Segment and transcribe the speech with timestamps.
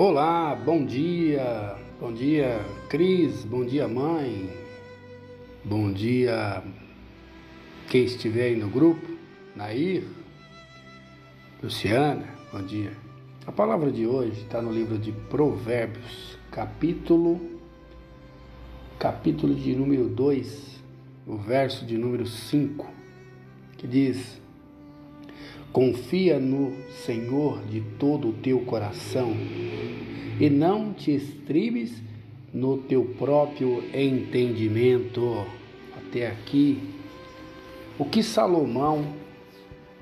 [0.00, 4.48] Olá, bom dia, bom dia Cris, bom dia mãe,
[5.64, 6.62] bom dia
[7.90, 9.04] quem estiver aí no grupo,
[9.56, 10.04] Nair,
[11.60, 12.92] Luciana, bom dia.
[13.44, 17.58] A palavra de hoje está no livro de Provérbios, capítulo,
[19.00, 20.80] capítulo de número 2,
[21.26, 22.86] o verso de número 5,
[23.76, 24.40] que diz:
[25.72, 26.74] Confia no
[27.04, 29.34] Senhor de todo o teu coração
[30.40, 32.02] e não te estribes
[32.52, 35.46] no teu próprio entendimento.
[35.96, 36.80] Até aqui,
[37.98, 39.14] o que Salomão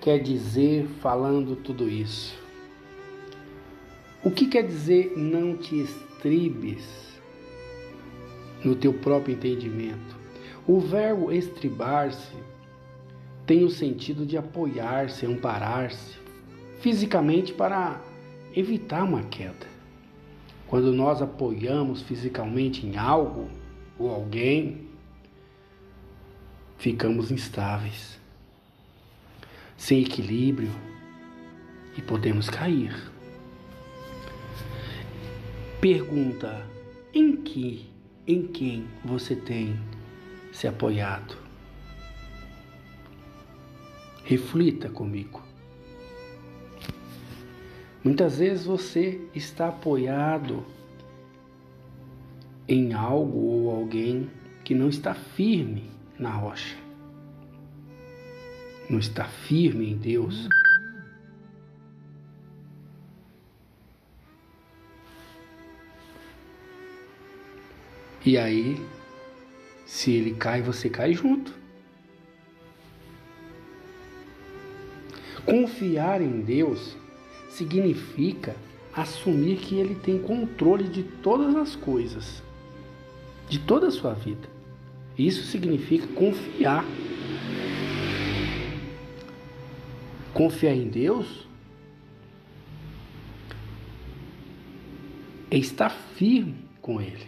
[0.00, 2.38] quer dizer falando tudo isso?
[4.22, 6.84] O que quer dizer não te estribes
[8.64, 10.16] no teu próprio entendimento?
[10.66, 12.34] O verbo estribar-se
[13.48, 16.18] tem o sentido de apoiar-se, amparar-se
[16.80, 17.98] fisicamente para
[18.54, 19.66] evitar uma queda.
[20.66, 23.48] Quando nós apoiamos fisicamente em algo
[23.98, 24.86] ou alguém,
[26.76, 28.20] ficamos instáveis,
[29.78, 30.70] sem equilíbrio
[31.96, 32.94] e podemos cair.
[35.80, 36.66] Pergunta:
[37.14, 37.88] em que,
[38.26, 39.74] em quem você tem
[40.52, 41.47] se apoiado?
[44.28, 45.42] Reflita comigo.
[48.04, 50.66] Muitas vezes você está apoiado
[52.68, 54.30] em algo ou alguém
[54.64, 56.76] que não está firme na rocha,
[58.90, 60.46] não está firme em Deus.
[68.26, 68.76] E aí,
[69.86, 71.67] se ele cai, você cai junto.
[75.48, 76.94] Confiar em Deus
[77.48, 78.54] significa
[78.92, 82.42] assumir que Ele tem controle de todas as coisas,
[83.48, 84.46] de toda a sua vida.
[85.16, 86.84] Isso significa confiar.
[90.34, 91.48] Confiar em Deus
[95.50, 97.26] é estar firme com Ele.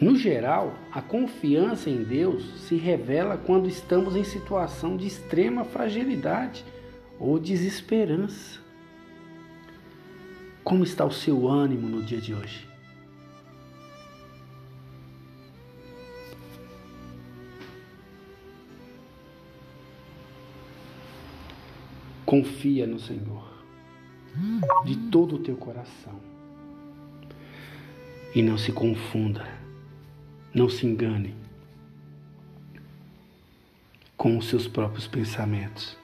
[0.00, 6.64] No geral, a confiança em Deus se revela quando estamos em situação de extrema fragilidade
[7.18, 8.60] ou desesperança.
[10.62, 12.68] Como está o seu ânimo no dia de hoje?
[22.24, 23.48] Confia no Senhor
[24.84, 26.20] de todo o teu coração
[28.32, 29.67] e não se confunda
[30.58, 31.36] não se engane
[34.16, 35.96] com os seus próprios pensamentos.